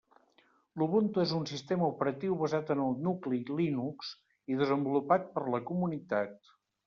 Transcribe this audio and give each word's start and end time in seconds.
L'Ubuntu 0.81 1.21
és 1.23 1.33
un 1.39 1.43
sistema 1.49 1.89
operatiu 1.91 2.37
basat 2.39 2.71
en 2.77 2.81
el 2.87 2.97
nucli 3.09 3.41
Linux 3.59 4.09
i 4.55 4.59
desenvolupat 4.65 5.31
per 5.37 5.45
la 5.57 5.63
comunitat. 5.71 6.53